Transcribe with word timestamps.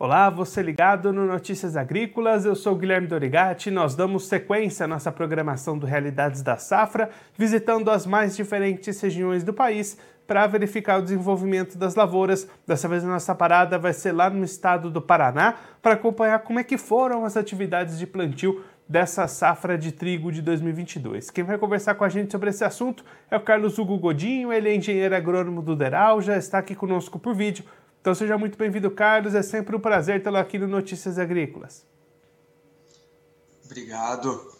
Olá, 0.00 0.30
você 0.30 0.62
ligado 0.62 1.12
no 1.12 1.26
Notícias 1.26 1.76
Agrícolas, 1.76 2.44
eu 2.44 2.54
sou 2.54 2.76
Guilherme 2.76 3.08
Dorigati. 3.08 3.68
Nós 3.68 3.96
damos 3.96 4.28
sequência 4.28 4.84
à 4.84 4.86
nossa 4.86 5.10
programação 5.10 5.76
do 5.76 5.86
Realidades 5.88 6.40
da 6.40 6.56
Safra, 6.56 7.10
visitando 7.36 7.90
as 7.90 8.06
mais 8.06 8.36
diferentes 8.36 9.00
regiões 9.00 9.42
do 9.42 9.52
país 9.52 9.98
para 10.24 10.46
verificar 10.46 11.00
o 11.00 11.02
desenvolvimento 11.02 11.76
das 11.76 11.96
lavouras. 11.96 12.48
Dessa 12.64 12.86
vez 12.86 13.02
a 13.02 13.08
nossa 13.08 13.34
parada 13.34 13.76
vai 13.76 13.92
ser 13.92 14.12
lá 14.12 14.30
no 14.30 14.44
estado 14.44 14.88
do 14.88 15.02
Paraná 15.02 15.56
para 15.82 15.94
acompanhar 15.94 16.38
como 16.44 16.60
é 16.60 16.62
que 16.62 16.78
foram 16.78 17.24
as 17.24 17.36
atividades 17.36 17.98
de 17.98 18.06
plantio 18.06 18.62
dessa 18.88 19.26
safra 19.26 19.76
de 19.76 19.90
trigo 19.90 20.30
de 20.30 20.40
2022. 20.40 21.28
Quem 21.30 21.42
vai 21.42 21.58
conversar 21.58 21.96
com 21.96 22.04
a 22.04 22.08
gente 22.08 22.30
sobre 22.30 22.50
esse 22.50 22.64
assunto 22.64 23.04
é 23.28 23.36
o 23.36 23.40
Carlos 23.40 23.78
Hugo 23.78 23.98
Godinho, 23.98 24.52
ele 24.52 24.68
é 24.68 24.76
engenheiro 24.76 25.14
agrônomo 25.14 25.60
do 25.60 25.74
Deral, 25.74 26.22
já 26.22 26.36
está 26.36 26.58
aqui 26.58 26.74
conosco 26.76 27.18
por 27.18 27.34
vídeo 27.34 27.64
então 28.08 28.14
seja 28.14 28.38
muito 28.38 28.56
bem-vindo, 28.56 28.90
Carlos. 28.90 29.34
É 29.34 29.42
sempre 29.42 29.76
um 29.76 29.78
prazer 29.78 30.22
tê-lo 30.22 30.38
aqui 30.38 30.58
no 30.58 30.66
Notícias 30.66 31.18
Agrícolas. 31.18 31.84
Obrigado. 33.66 34.50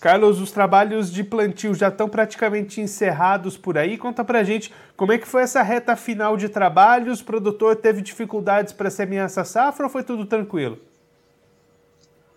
Carlos, 0.00 0.40
os 0.40 0.50
trabalhos 0.50 1.12
de 1.12 1.22
plantio 1.22 1.72
já 1.74 1.90
estão 1.90 2.08
praticamente 2.08 2.80
encerrados 2.80 3.56
por 3.56 3.78
aí. 3.78 3.96
Conta 3.96 4.24
pra 4.24 4.42
gente 4.42 4.74
como 4.96 5.12
é 5.12 5.18
que 5.18 5.28
foi 5.28 5.42
essa 5.42 5.62
reta 5.62 5.94
final 5.94 6.36
de 6.36 6.48
trabalhos. 6.48 7.20
O 7.20 7.24
produtor 7.24 7.76
teve 7.76 8.02
dificuldades 8.02 8.72
para 8.72 8.90
semear 8.90 9.26
essa 9.26 9.44
safra 9.44 9.86
ou 9.86 9.90
foi 9.90 10.02
tudo 10.02 10.26
tranquilo? 10.26 10.76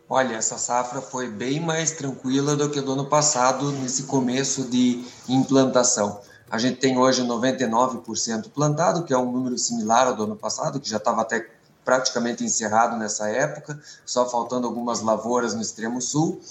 Olha, 0.08 0.36
essa 0.36 0.60
safra 0.60 1.02
foi 1.02 1.28
bem 1.28 1.60
mais 1.60 1.94
tranquila 1.94 2.56
do 2.56 2.70
que 2.70 2.82
do 2.82 2.92
ano 2.92 3.08
passado, 3.08 3.72
nesse 3.72 4.04
começo 4.04 4.70
de 4.70 5.04
implantação. 5.28 6.22
A 6.50 6.58
gente 6.58 6.80
tem 6.80 6.98
hoje 6.98 7.22
99% 7.24 8.50
plantado, 8.52 9.04
que 9.04 9.14
é 9.14 9.18
um 9.18 9.32
número 9.32 9.58
similar 9.58 10.08
ao 10.08 10.16
do 10.16 10.24
ano 10.24 10.36
passado, 10.36 10.80
que 10.80 10.90
já 10.90 10.98
estava 10.98 11.22
até 11.22 11.50
praticamente 11.84 12.44
encerrado 12.44 12.98
nessa 12.98 13.30
época, 13.30 13.80
só 14.06 14.30
faltando 14.30 14.66
algumas 14.68 15.02
lavouras 15.02 15.54
no 15.54 15.62
extremo 15.62 16.02
sul. 16.02 16.42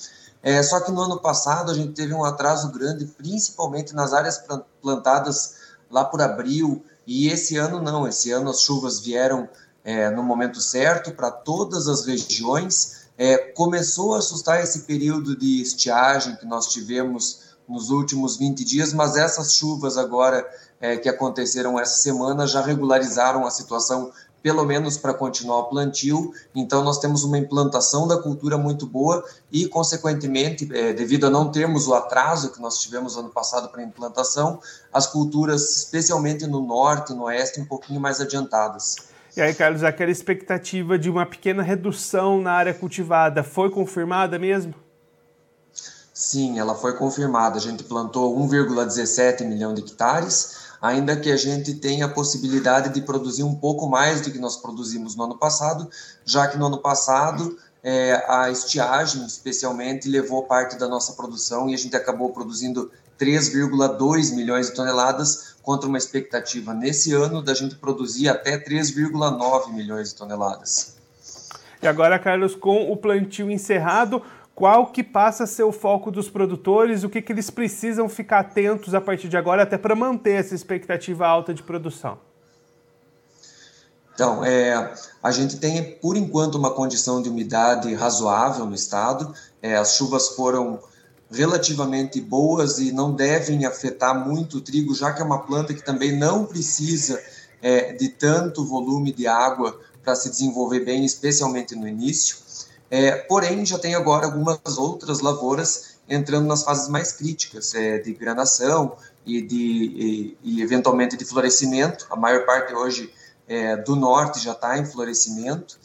É, 0.42 0.62
só 0.62 0.80
que 0.80 0.90
no 0.90 1.00
ano 1.00 1.18
passado 1.18 1.70
a 1.70 1.74
gente 1.74 1.92
teve 1.92 2.12
um 2.12 2.24
atraso 2.24 2.70
grande, 2.70 3.06
principalmente 3.06 3.94
nas 3.94 4.12
áreas 4.12 4.42
plantadas 4.82 5.56
lá 5.90 6.04
por 6.04 6.20
abril, 6.20 6.84
e 7.06 7.28
esse 7.28 7.56
ano 7.56 7.80
não, 7.80 8.06
esse 8.06 8.30
ano 8.32 8.50
as 8.50 8.60
chuvas 8.60 9.00
vieram 9.00 9.48
é, 9.84 10.10
no 10.10 10.22
momento 10.22 10.60
certo 10.60 11.12
para 11.12 11.30
todas 11.30 11.88
as 11.88 12.04
regiões. 12.04 13.06
É, 13.16 13.36
começou 13.36 14.14
a 14.14 14.18
assustar 14.18 14.62
esse 14.62 14.80
período 14.80 15.36
de 15.36 15.62
estiagem 15.62 16.36
que 16.36 16.44
nós 16.44 16.66
tivemos 16.66 17.45
nos 17.68 17.90
últimos 17.90 18.36
20 18.36 18.64
dias, 18.64 18.92
mas 18.92 19.16
essas 19.16 19.54
chuvas 19.54 19.96
agora 19.96 20.46
é, 20.80 20.96
que 20.96 21.08
aconteceram 21.08 21.78
essa 21.78 21.98
semana 21.98 22.46
já 22.46 22.60
regularizaram 22.60 23.46
a 23.46 23.50
situação, 23.50 24.12
pelo 24.42 24.64
menos 24.64 24.96
para 24.96 25.12
continuar 25.12 25.58
o 25.58 25.64
plantio. 25.64 26.32
Então, 26.54 26.84
nós 26.84 26.98
temos 26.98 27.24
uma 27.24 27.38
implantação 27.38 28.06
da 28.06 28.16
cultura 28.18 28.56
muito 28.56 28.86
boa 28.86 29.24
e, 29.50 29.66
consequentemente, 29.66 30.68
é, 30.72 30.92
devido 30.92 31.26
a 31.26 31.30
não 31.30 31.50
termos 31.50 31.88
o 31.88 31.94
atraso 31.94 32.52
que 32.52 32.60
nós 32.60 32.78
tivemos 32.78 33.16
ano 33.16 33.30
passado 33.30 33.68
para 33.68 33.80
a 33.80 33.84
implantação, 33.84 34.60
as 34.92 35.06
culturas, 35.06 35.76
especialmente 35.76 36.46
no 36.46 36.60
norte 36.60 37.12
e 37.12 37.16
no 37.16 37.24
oeste, 37.24 37.60
um 37.60 37.64
pouquinho 37.64 38.00
mais 38.00 38.20
adiantadas. 38.20 38.96
E 39.36 39.40
aí, 39.40 39.52
Carlos, 39.52 39.82
aquela 39.82 40.10
expectativa 40.10 40.98
de 40.98 41.10
uma 41.10 41.26
pequena 41.26 41.62
redução 41.62 42.40
na 42.40 42.52
área 42.52 42.72
cultivada 42.72 43.42
foi 43.42 43.68
confirmada 43.68 44.38
mesmo? 44.38 44.85
Sim, 46.16 46.58
ela 46.58 46.74
foi 46.74 46.94
confirmada. 46.94 47.58
A 47.58 47.60
gente 47.60 47.84
plantou 47.84 48.34
1,17 48.38 49.44
milhão 49.44 49.74
de 49.74 49.82
hectares, 49.82 50.56
ainda 50.80 51.14
que 51.14 51.30
a 51.30 51.36
gente 51.36 51.74
tenha 51.74 52.06
a 52.06 52.08
possibilidade 52.08 52.88
de 52.94 53.02
produzir 53.02 53.42
um 53.42 53.54
pouco 53.54 53.86
mais 53.86 54.22
do 54.22 54.30
que 54.30 54.38
nós 54.38 54.56
produzimos 54.56 55.14
no 55.14 55.24
ano 55.24 55.36
passado, 55.36 55.90
já 56.24 56.48
que 56.48 56.56
no 56.56 56.68
ano 56.68 56.78
passado 56.78 57.58
é, 57.82 58.24
a 58.30 58.50
estiagem, 58.50 59.26
especialmente, 59.26 60.08
levou 60.08 60.44
parte 60.44 60.78
da 60.78 60.88
nossa 60.88 61.12
produção 61.12 61.68
e 61.68 61.74
a 61.74 61.76
gente 61.76 61.94
acabou 61.94 62.30
produzindo 62.30 62.90
3,2 63.20 64.34
milhões 64.34 64.68
de 64.68 64.74
toneladas 64.74 65.56
contra 65.62 65.86
uma 65.86 65.98
expectativa 65.98 66.72
nesse 66.72 67.12
ano 67.12 67.42
da 67.42 67.52
gente 67.52 67.74
produzir 67.74 68.30
até 68.30 68.56
3,9 68.56 69.70
milhões 69.70 70.08
de 70.08 70.14
toneladas. 70.14 70.96
E 71.82 71.86
agora, 71.86 72.18
Carlos, 72.18 72.54
com 72.54 72.90
o 72.90 72.96
plantio 72.96 73.50
encerrado, 73.50 74.22
qual 74.56 74.86
que 74.86 75.04
passa 75.04 75.44
a 75.44 75.46
ser 75.46 75.64
o 75.64 75.70
foco 75.70 76.10
dos 76.10 76.30
produtores, 76.30 77.04
o 77.04 77.10
que, 77.10 77.20
que 77.20 77.30
eles 77.30 77.50
precisam 77.50 78.08
ficar 78.08 78.38
atentos 78.38 78.94
a 78.94 79.02
partir 79.02 79.28
de 79.28 79.36
agora, 79.36 79.64
até 79.64 79.76
para 79.76 79.94
manter 79.94 80.30
essa 80.30 80.54
expectativa 80.54 81.26
alta 81.26 81.52
de 81.52 81.62
produção? 81.62 82.18
Então, 84.14 84.42
é, 84.42 84.94
a 85.22 85.30
gente 85.30 85.58
tem, 85.58 85.98
por 86.00 86.16
enquanto, 86.16 86.54
uma 86.54 86.70
condição 86.70 87.20
de 87.20 87.28
umidade 87.28 87.92
razoável 87.94 88.64
no 88.64 88.74
estado. 88.74 89.30
É, 89.60 89.76
as 89.76 89.94
chuvas 89.94 90.28
foram 90.28 90.80
relativamente 91.30 92.18
boas 92.18 92.78
e 92.78 92.92
não 92.92 93.12
devem 93.12 93.66
afetar 93.66 94.26
muito 94.26 94.56
o 94.56 94.60
trigo, 94.62 94.94
já 94.94 95.12
que 95.12 95.20
é 95.20 95.24
uma 95.24 95.40
planta 95.40 95.74
que 95.74 95.84
também 95.84 96.16
não 96.16 96.46
precisa 96.46 97.22
é, 97.60 97.92
de 97.92 98.08
tanto 98.08 98.64
volume 98.64 99.12
de 99.12 99.26
água 99.26 99.78
para 100.02 100.14
se 100.14 100.30
desenvolver 100.30 100.80
bem, 100.80 101.04
especialmente 101.04 101.76
no 101.76 101.86
início. 101.86 102.45
É, 102.90 103.12
porém, 103.12 103.66
já 103.66 103.78
tem 103.78 103.94
agora 103.94 104.26
algumas 104.26 104.78
outras 104.78 105.20
lavouras 105.20 105.96
entrando 106.08 106.46
nas 106.46 106.62
fases 106.62 106.88
mais 106.88 107.12
críticas 107.12 107.74
é, 107.74 107.98
de 107.98 108.12
granação 108.12 108.96
e, 109.24 109.42
de, 109.42 109.56
e, 109.56 110.38
e, 110.42 110.62
eventualmente 110.62 111.16
de 111.16 111.24
florescimento. 111.24 112.06
A 112.10 112.16
maior 112.16 112.46
parte 112.46 112.72
hoje 112.72 113.12
é, 113.48 113.76
do 113.76 113.96
norte 113.96 114.42
já 114.42 114.52
está 114.52 114.78
em 114.78 114.86
florescimento 114.86 115.78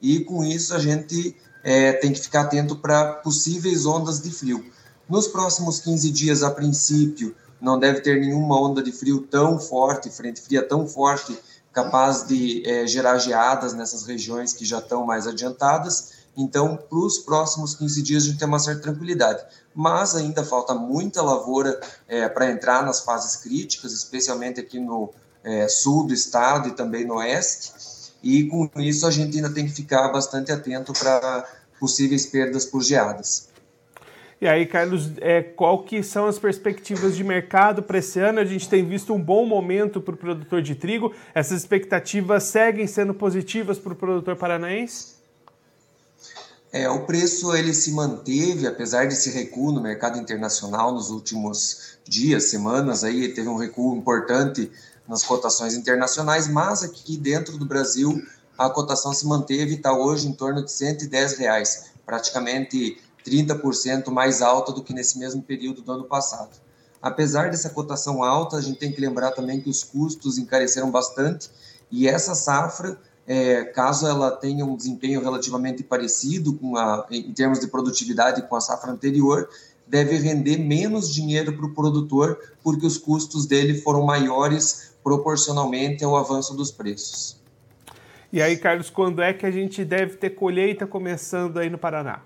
e 0.00 0.20
com 0.20 0.42
isso 0.42 0.74
a 0.74 0.78
gente 0.78 1.36
é, 1.62 1.92
tem 1.92 2.12
que 2.12 2.20
ficar 2.20 2.42
atento 2.42 2.76
para 2.76 3.14
possíveis 3.14 3.84
ondas 3.84 4.20
de 4.20 4.30
frio. 4.30 4.64
Nos 5.08 5.28
próximos 5.28 5.80
15 5.80 6.10
dias, 6.10 6.42
a 6.42 6.50
princípio, 6.50 7.34
não 7.60 7.78
deve 7.78 8.00
ter 8.00 8.20
nenhuma 8.20 8.60
onda 8.60 8.82
de 8.82 8.92
frio 8.92 9.20
tão 9.20 9.58
forte, 9.58 10.10
frente 10.10 10.40
fria 10.40 10.66
tão 10.66 10.86
forte, 10.86 11.38
capaz 11.72 12.26
de 12.26 12.62
é, 12.68 12.86
gerar 12.86 13.18
geadas 13.18 13.74
nessas 13.74 14.04
regiões 14.04 14.52
que 14.52 14.64
já 14.64 14.78
estão 14.78 15.04
mais 15.04 15.26
adiantadas 15.26 16.15
então, 16.36 16.76
para 16.76 16.98
os 16.98 17.18
próximos 17.18 17.74
15 17.74 18.02
dias, 18.02 18.22
a 18.24 18.26
gente 18.26 18.38
tem 18.38 18.46
uma 18.46 18.58
certa 18.58 18.82
tranquilidade. 18.82 19.42
Mas 19.74 20.14
ainda 20.14 20.44
falta 20.44 20.74
muita 20.74 21.22
lavoura 21.22 21.80
é, 22.06 22.28
para 22.28 22.50
entrar 22.50 22.84
nas 22.84 23.00
fases 23.00 23.36
críticas, 23.36 23.92
especialmente 23.92 24.60
aqui 24.60 24.78
no 24.78 25.10
é, 25.42 25.66
sul 25.66 26.06
do 26.06 26.12
estado 26.12 26.68
e 26.68 26.72
também 26.72 27.06
no 27.06 27.14
oeste. 27.14 27.72
E 28.22 28.44
com 28.44 28.68
isso, 28.76 29.06
a 29.06 29.10
gente 29.10 29.36
ainda 29.36 29.50
tem 29.50 29.64
que 29.64 29.72
ficar 29.72 30.08
bastante 30.08 30.52
atento 30.52 30.92
para 30.92 31.48
possíveis 31.80 32.26
perdas 32.26 32.66
por 32.66 32.82
geadas. 32.82 33.48
E 34.38 34.46
aí, 34.46 34.66
Carlos, 34.66 35.12
é, 35.18 35.40
qual 35.40 35.82
que 35.82 36.02
são 36.02 36.26
as 36.26 36.38
perspectivas 36.38 37.16
de 37.16 37.24
mercado 37.24 37.82
para 37.82 37.98
esse 37.98 38.20
ano? 38.20 38.38
A 38.38 38.44
gente 38.44 38.68
tem 38.68 38.84
visto 38.84 39.14
um 39.14 39.20
bom 39.20 39.46
momento 39.46 39.98
para 39.98 40.14
o 40.14 40.16
produtor 40.16 40.60
de 40.60 40.74
trigo. 40.74 41.14
Essas 41.34 41.60
expectativas 41.60 42.42
seguem 42.42 42.86
sendo 42.86 43.14
positivas 43.14 43.78
para 43.78 43.94
o 43.94 43.96
produtor 43.96 44.36
paranaense? 44.36 45.15
É, 46.72 46.88
o 46.90 47.06
preço 47.06 47.54
ele 47.54 47.72
se 47.72 47.92
manteve, 47.92 48.66
apesar 48.66 49.06
desse 49.06 49.30
recuo 49.30 49.72
no 49.72 49.80
mercado 49.80 50.18
internacional 50.18 50.92
nos 50.92 51.10
últimos 51.10 51.98
dias, 52.04 52.44
semanas, 52.44 53.04
aí 53.04 53.32
teve 53.32 53.48
um 53.48 53.56
recuo 53.56 53.96
importante 53.96 54.70
nas 55.08 55.22
cotações 55.22 55.74
internacionais, 55.74 56.48
mas 56.48 56.82
aqui 56.82 57.16
dentro 57.16 57.56
do 57.56 57.64
Brasil 57.64 58.20
a 58.58 58.68
cotação 58.68 59.12
se 59.12 59.26
manteve 59.26 59.72
e 59.72 59.76
está 59.76 59.92
hoje 59.92 60.28
em 60.28 60.32
torno 60.32 60.64
de 60.64 60.72
110 60.72 61.38
reais, 61.38 61.90
praticamente 62.04 63.00
30% 63.24 64.10
mais 64.10 64.40
alta 64.42 64.72
do 64.72 64.82
que 64.82 64.92
nesse 64.92 65.18
mesmo 65.18 65.42
período 65.42 65.82
do 65.82 65.92
ano 65.92 66.04
passado. 66.04 66.50
Apesar 67.00 67.50
dessa 67.50 67.70
cotação 67.70 68.24
alta, 68.24 68.56
a 68.56 68.60
gente 68.60 68.78
tem 68.78 68.92
que 68.92 69.00
lembrar 69.00 69.32
também 69.32 69.60
que 69.60 69.68
os 69.68 69.84
custos 69.84 70.38
encareceram 70.38 70.90
bastante 70.90 71.50
e 71.90 72.08
essa 72.08 72.34
safra 72.34 72.98
é, 73.26 73.64
caso 73.64 74.06
ela 74.06 74.30
tenha 74.30 74.64
um 74.64 74.76
desempenho 74.76 75.20
relativamente 75.20 75.82
parecido 75.82 76.54
com 76.54 76.76
a, 76.76 77.06
em 77.10 77.32
termos 77.32 77.58
de 77.58 77.66
produtividade 77.66 78.42
com 78.48 78.56
a 78.56 78.60
safra 78.60 78.92
anterior, 78.92 79.48
deve 79.86 80.16
render 80.16 80.58
menos 80.58 81.12
dinheiro 81.12 81.56
para 81.56 81.66
o 81.66 81.74
produtor, 81.74 82.38
porque 82.62 82.86
os 82.86 82.98
custos 82.98 83.46
dele 83.46 83.80
foram 83.80 84.04
maiores 84.04 84.94
proporcionalmente 85.02 86.04
ao 86.04 86.16
avanço 86.16 86.54
dos 86.54 86.70
preços. 86.70 87.40
E 88.32 88.42
aí, 88.42 88.56
Carlos, 88.56 88.90
quando 88.90 89.22
é 89.22 89.32
que 89.32 89.46
a 89.46 89.50
gente 89.50 89.84
deve 89.84 90.16
ter 90.16 90.30
colheita 90.30 90.86
começando 90.86 91.58
aí 91.58 91.70
no 91.70 91.78
Paraná? 91.78 92.22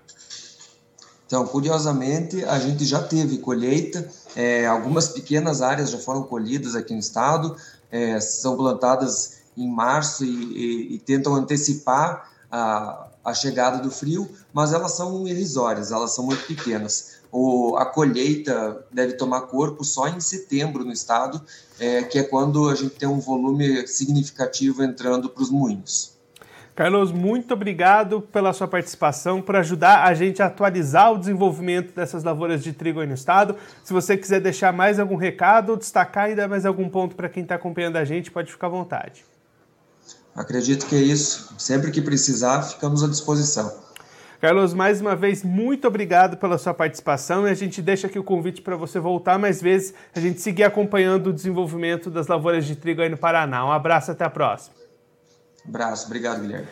Então, 1.25 1.45
curiosamente, 1.47 2.43
a 2.43 2.59
gente 2.59 2.83
já 2.83 3.01
teve 3.01 3.37
colheita, 3.37 4.09
é, 4.35 4.65
algumas 4.65 5.07
pequenas 5.07 5.61
áreas 5.61 5.89
já 5.89 5.97
foram 5.97 6.23
colhidas 6.23 6.75
aqui 6.75 6.93
no 6.93 6.99
estado, 6.99 7.55
é, 7.89 8.19
são 8.19 8.57
plantadas 8.57 9.40
em 9.57 9.69
março 9.69 10.23
e, 10.23 10.27
e, 10.27 10.95
e 10.95 10.99
tentam 10.99 11.35
antecipar 11.35 12.29
a, 12.51 13.07
a, 13.23 13.33
chegada 13.33 13.79
do 13.79 13.89
frio, 13.89 14.29
mas 14.53 14.73
elas 14.73 14.91
são 14.93 15.27
irrisórias, 15.27 15.91
elas 15.91 16.13
são 16.13 16.25
muito 16.25 16.45
pequenas. 16.45 17.21
O, 17.31 17.77
a 17.77 17.85
colheita 17.85 18.85
deve 18.91 19.13
tomar 19.13 19.41
corpo 19.41 19.83
só 19.83 20.07
em 20.07 20.19
setembro 20.19 20.83
no 20.83 20.91
estado, 20.91 21.41
é, 21.79 22.03
que 22.03 22.19
é 22.19 22.23
quando 22.23 22.69
a 22.69 22.75
gente 22.75 22.95
tem 22.95 23.07
um 23.07 23.19
volume 23.19 23.87
significativo 23.87 24.83
entrando 24.83 25.29
para 25.29 25.43
os 25.43 25.49
moinhos. 25.49 26.11
Carlos, 26.73 27.11
muito 27.11 27.53
obrigado 27.53 28.21
pela 28.21 28.53
sua 28.53 28.67
participação, 28.67 29.41
por 29.41 29.55
ajudar 29.57 30.05
a 30.05 30.13
gente 30.13 30.41
a 30.41 30.45
atualizar 30.45 31.11
o 31.11 31.17
desenvolvimento 31.17 31.93
dessas 31.93 32.23
lavouras 32.23 32.63
de 32.63 32.71
trigo 32.71 33.01
aí 33.01 33.07
no 33.07 33.13
estado. 33.13 33.55
Se 33.83 33.91
você 33.91 34.17
quiser 34.17 34.39
deixar 34.39 34.71
mais 34.71 34.97
algum 34.97 35.17
recado, 35.17 35.75
destacar 35.75 36.25
ainda 36.25 36.47
mais 36.47 36.65
algum 36.65 36.87
ponto 36.87 37.15
para 37.15 37.27
quem 37.27 37.43
está 37.43 37.55
acompanhando 37.55 37.97
a 37.97 38.05
gente, 38.05 38.31
pode 38.31 38.51
ficar 38.51 38.67
à 38.67 38.69
vontade. 38.69 39.25
Acredito 40.35 40.85
que 40.85 40.95
é 40.95 40.99
isso. 40.99 41.53
Sempre 41.57 41.91
que 41.91 42.01
precisar, 42.01 42.61
ficamos 42.63 43.03
à 43.03 43.07
disposição. 43.07 43.81
Carlos, 44.41 44.73
mais 44.73 44.99
uma 44.99 45.15
vez, 45.15 45.43
muito 45.43 45.87
obrigado 45.87 46.35
pela 46.35 46.57
sua 46.57 46.73
participação 46.73 47.47
e 47.47 47.51
a 47.51 47.53
gente 47.53 47.79
deixa 47.79 48.07
aqui 48.07 48.17
o 48.17 48.23
convite 48.23 48.59
para 48.59 48.75
você 48.75 48.99
voltar 48.99 49.37
mais 49.37 49.61
vezes, 49.61 49.93
a 50.15 50.19
gente 50.19 50.41
seguir 50.41 50.63
acompanhando 50.63 51.27
o 51.27 51.33
desenvolvimento 51.33 52.09
das 52.09 52.25
lavouras 52.25 52.65
de 52.65 52.75
trigo 52.75 53.03
aí 53.03 53.09
no 53.09 53.17
Paraná. 53.17 53.63
Um 53.63 53.71
abraço, 53.71 54.09
até 54.09 54.25
a 54.25 54.31
próxima. 54.31 54.75
Abraço, 55.63 56.07
obrigado, 56.07 56.41
Guilherme. 56.41 56.67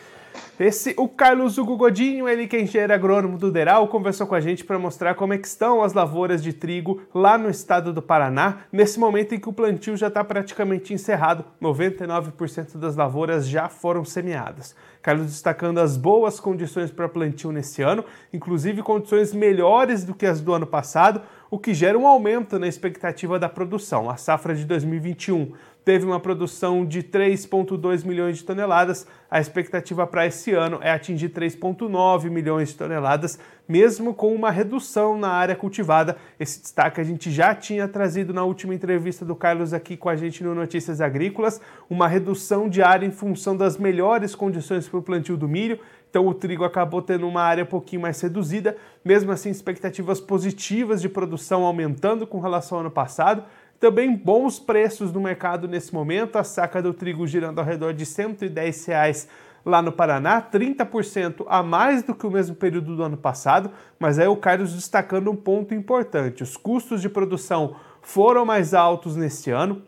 Esse, 0.59 0.93
o 0.97 1.07
Carlos 1.07 1.57
Hugo 1.57 1.77
Godinho, 1.77 2.27
ele 2.27 2.45
que 2.45 2.57
é 2.57 2.61
engenheiro 2.61 2.93
agrônomo 2.93 3.37
do 3.37 3.49
Deral, 3.49 3.87
conversou 3.87 4.27
com 4.27 4.35
a 4.35 4.41
gente 4.41 4.65
para 4.65 4.77
mostrar 4.77 5.15
como 5.15 5.33
é 5.33 5.37
que 5.37 5.47
estão 5.47 5.81
as 5.81 5.93
lavouras 5.93 6.43
de 6.43 6.51
trigo 6.51 7.01
lá 7.15 7.37
no 7.37 7.49
estado 7.49 7.93
do 7.93 8.01
Paraná, 8.01 8.57
nesse 8.69 8.99
momento 8.99 9.33
em 9.33 9.39
que 9.39 9.47
o 9.47 9.53
plantio 9.53 9.95
já 9.95 10.07
está 10.07 10.21
praticamente 10.21 10.93
encerrado, 10.93 11.45
99% 11.61 12.77
das 12.77 12.97
lavouras 12.97 13.47
já 13.47 13.69
foram 13.69 14.03
semeadas. 14.03 14.75
Carlos 15.01 15.27
destacando 15.27 15.79
as 15.79 15.95
boas 15.95 16.41
condições 16.41 16.91
para 16.91 17.07
plantio 17.07 17.53
nesse 17.53 17.81
ano, 17.81 18.03
inclusive 18.33 18.83
condições 18.83 19.33
melhores 19.33 20.03
do 20.03 20.13
que 20.13 20.25
as 20.25 20.41
do 20.41 20.53
ano 20.53 20.67
passado, 20.67 21.21
o 21.49 21.57
que 21.57 21.73
gera 21.73 21.97
um 21.97 22.05
aumento 22.05 22.59
na 22.59 22.67
expectativa 22.67 23.39
da 23.39 23.49
produção. 23.49 24.09
A 24.09 24.17
safra 24.17 24.53
de 24.53 24.65
2021 24.65 25.53
teve 25.83 26.05
uma 26.05 26.19
produção 26.19 26.85
de 26.85 27.01
3,2 27.01 28.05
milhões 28.05 28.37
de 28.37 28.43
toneladas. 28.43 29.07
A 29.29 29.39
expectativa 29.39 30.05
para 30.05 30.25
esse 30.25 30.51
ano 30.53 30.79
é 30.81 30.91
atingir 30.91 31.29
3,9 31.29 32.29
milhões 32.29 32.69
de 32.69 32.75
toneladas, 32.75 33.39
mesmo 33.67 34.13
com 34.13 34.33
uma 34.33 34.51
redução 34.51 35.17
na 35.17 35.29
área 35.29 35.55
cultivada. 35.55 36.17
Esse 36.39 36.61
destaque 36.61 36.99
a 36.99 37.03
gente 37.03 37.31
já 37.31 37.53
tinha 37.55 37.87
trazido 37.87 38.33
na 38.33 38.43
última 38.43 38.73
entrevista 38.73 39.23
do 39.23 39.35
Carlos 39.35 39.73
aqui 39.73 39.95
com 39.95 40.09
a 40.09 40.15
gente 40.15 40.43
no 40.43 40.53
Notícias 40.53 41.01
Agrícolas, 41.01 41.61
uma 41.89 42.07
redução 42.07 42.67
de 42.67 42.81
área 42.81 43.05
em 43.05 43.11
função 43.11 43.55
das 43.55 43.77
melhores 43.77 44.35
condições 44.35 44.87
para 44.87 44.99
o 44.99 45.03
plantio 45.03 45.37
do 45.37 45.47
milho. 45.47 45.79
Então 46.09 46.25
o 46.27 46.33
trigo 46.33 46.63
acabou 46.63 47.03
tendo 47.03 47.27
uma 47.27 47.43
área 47.43 47.63
um 47.63 47.67
pouquinho 47.67 48.01
mais 48.01 48.19
reduzida, 48.19 48.75
mesmo 49.05 49.31
assim 49.31 49.51
expectativas 49.51 50.19
positivas 50.19 51.01
de 51.01 51.07
produção 51.07 51.63
aumentando 51.63 52.25
com 52.25 52.39
relação 52.39 52.79
ao 52.79 52.81
ano 52.81 52.91
passado. 52.91 53.43
Também 53.79 54.13
bons 54.13 54.59
preços 54.59 55.13
no 55.13 55.21
mercado 55.21 55.67
nesse 55.67 55.93
momento, 55.93 56.37
a 56.37 56.43
saca 56.43 56.81
do 56.81 56.93
trigo 56.93 57.25
girando 57.25 57.59
ao 57.59 57.65
redor 57.65 57.93
de 57.93 58.05
110 58.05 58.85
reais 58.85 59.27
lá 59.65 59.81
no 59.81 59.91
Paraná, 59.91 60.41
30% 60.41 61.45
a 61.47 61.63
mais 61.63 62.03
do 62.03 62.13
que 62.13 62.27
o 62.27 62.31
mesmo 62.31 62.55
período 62.55 62.95
do 62.95 63.03
ano 63.03 63.15
passado, 63.15 63.71
mas 63.97 64.19
aí 64.19 64.27
o 64.27 64.35
Carlos 64.35 64.73
destacando 64.73 65.31
um 65.31 65.35
ponto 65.35 65.73
importante: 65.73 66.43
os 66.43 66.57
custos 66.57 67.01
de 67.01 67.07
produção 67.07 67.75
foram 68.01 68.45
mais 68.45 68.73
altos 68.73 69.15
neste 69.15 69.49
ano, 69.49 69.81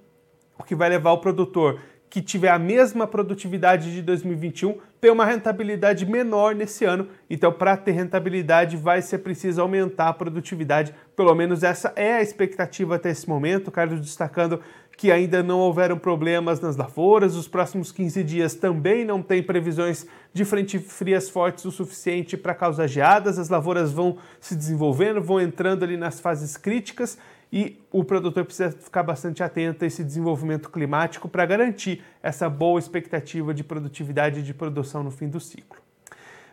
o 0.57 0.63
que 0.63 0.75
vai 0.75 0.89
levar 0.89 1.11
o 1.11 1.17
produtor 1.17 1.79
que 2.11 2.21
tiver 2.21 2.49
a 2.49 2.59
mesma 2.59 3.07
produtividade 3.07 3.89
de 3.93 4.01
2021 4.01 4.77
ter 4.99 5.09
uma 5.09 5.23
rentabilidade 5.23 6.05
menor 6.05 6.53
nesse 6.53 6.83
ano. 6.83 7.07
Então, 7.29 7.53
para 7.53 7.77
ter 7.77 7.93
rentabilidade, 7.93 8.75
vai 8.75 9.01
ser 9.01 9.19
preciso 9.19 9.61
aumentar 9.61 10.09
a 10.09 10.13
produtividade. 10.13 10.93
Pelo 11.15 11.33
menos 11.33 11.63
essa 11.63 11.93
é 11.95 12.15
a 12.15 12.21
expectativa 12.21 12.97
até 12.97 13.09
esse 13.11 13.29
momento. 13.29 13.71
Carlos 13.71 14.01
destacando 14.01 14.59
que 14.97 15.09
ainda 15.09 15.41
não 15.41 15.59
houveram 15.59 15.97
problemas 15.97 16.59
nas 16.59 16.75
lavouras. 16.75 17.33
Os 17.33 17.47
próximos 17.47 17.93
15 17.93 18.23
dias 18.25 18.55
também 18.55 19.05
não 19.05 19.23
tem 19.23 19.41
previsões 19.41 20.05
de 20.33 20.43
frente 20.43 20.79
frias 20.79 21.29
fortes 21.29 21.63
o 21.63 21.71
suficiente 21.71 22.35
para 22.35 22.53
causar 22.53 22.87
geadas. 22.87 23.39
As 23.39 23.47
lavouras 23.47 23.93
vão 23.93 24.17
se 24.37 24.53
desenvolvendo, 24.53 25.21
vão 25.21 25.39
entrando 25.39 25.83
ali 25.83 25.95
nas 25.95 26.19
fases 26.19 26.57
críticas 26.57 27.17
e 27.51 27.79
o 27.91 28.03
produtor 28.03 28.45
precisa 28.45 28.71
ficar 28.71 29.03
bastante 29.03 29.43
atento 29.43 29.83
a 29.83 29.87
esse 29.87 30.03
desenvolvimento 30.03 30.69
climático 30.69 31.27
para 31.27 31.45
garantir 31.45 32.03
essa 32.23 32.49
boa 32.49 32.79
expectativa 32.79 33.53
de 33.53 33.63
produtividade 33.63 34.39
e 34.39 34.43
de 34.43 34.53
produção 34.53 35.03
no 35.03 35.11
fim 35.11 35.27
do 35.27 35.39
ciclo. 35.39 35.81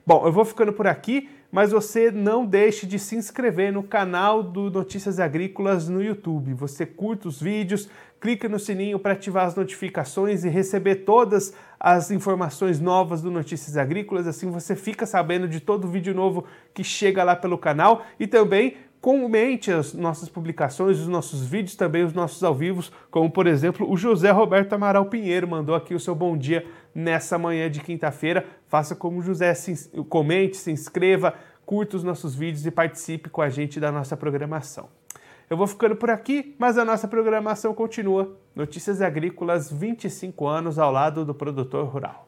Bom, 0.09 0.27
eu 0.27 0.33
vou 0.33 0.45
ficando 0.45 0.73
por 0.73 0.87
aqui, 0.87 1.29
mas 1.53 1.71
você 1.71 2.11
não 2.11 2.47
deixe 2.47 2.87
de 2.87 2.99
se 2.99 3.15
inscrever 3.15 3.71
no 3.71 3.83
canal 3.83 4.43
do 4.43 4.71
Notícias 4.71 5.21
Agrícolas 5.21 5.87
no 5.87 6.03
YouTube. 6.03 6.55
Você 6.55 6.87
curta 6.87 7.29
os 7.29 7.41
vídeos, 7.41 7.91
clica 8.19 8.49
no 8.49 8.59
sininho 8.59 8.99
para 8.99 9.13
ativar 9.13 9.45
as 9.45 9.55
notificações 9.55 10.45
e 10.45 10.49
receber 10.49 10.97
todas 10.97 11.53
as 11.79 12.11
informações 12.11 12.81
novas 12.81 13.21
do 13.21 13.31
Notícias 13.31 13.77
Agrícolas. 13.77 14.27
Assim 14.27 14.51
você 14.51 14.75
fica 14.75 15.05
sabendo 15.05 15.47
de 15.47 15.61
todo 15.61 15.87
vídeo 15.87 16.15
novo 16.15 16.45
que 16.73 16.83
chega 16.83 17.23
lá 17.23 17.37
pelo 17.37 17.59
canal 17.59 18.03
e 18.19 18.27
também 18.27 18.77
Comente 19.01 19.71
as 19.71 19.95
nossas 19.95 20.29
publicações, 20.29 20.99
os 20.99 21.07
nossos 21.07 21.47
vídeos, 21.47 21.77
também 21.77 22.03
os 22.03 22.13
nossos 22.13 22.43
ao 22.43 22.53
vivos, 22.53 22.91
como 23.11 23.31
por 23.31 23.47
exemplo 23.47 23.89
o 23.89 23.97
José 23.97 24.31
Roberto 24.31 24.73
Amaral 24.73 25.07
Pinheiro 25.07 25.47
mandou 25.47 25.75
aqui 25.77 25.95
o 25.95 26.01
seu 26.01 26.17
bom 26.17 26.37
dia 26.37 26.67
nessa 26.93 27.39
manhã 27.39 27.71
de 27.71 27.81
quinta-feira. 27.81 28.45
Faça 28.67 28.97
como 28.97 29.21
o 29.21 29.23
José, 29.23 29.55
se, 29.55 29.89
comente, 30.09 30.57
se 30.57 30.73
inscreva, 30.73 31.35
curta 31.65 31.97
os 31.97 32.03
nossos 32.03 32.35
vídeos 32.35 32.67
e 32.67 32.73
participe 32.73 33.31
com 33.31 33.41
a 33.41 33.49
gente 33.49 33.79
da 33.79 33.93
nossa 33.93 34.17
programação. 34.17 34.89
Eu 35.49 35.57
vou 35.57 35.67
ficando 35.67 35.95
por 35.97 36.11
aqui, 36.11 36.55
mas 36.59 36.77
a 36.77 36.85
nossa 36.85 37.07
programação 37.07 37.73
continua. 37.73 38.37
Notícias 38.55 39.01
Agrícolas 39.01 39.71
25 39.71 40.47
anos 40.47 40.79
ao 40.79 40.91
lado 40.91 41.25
do 41.25 41.35
produtor 41.35 41.87
rural. 41.87 42.28